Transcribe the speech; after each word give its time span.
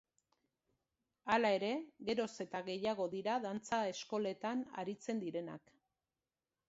Hala 1.33 1.51
ere, 1.57 1.69
geroz 2.07 2.27
eta 2.45 2.61
gehiago 2.69 3.07
dira 3.13 3.37
dantza 3.47 3.83
eskoletan 3.93 4.65
aritzen 4.85 5.23
direnak. 5.27 5.77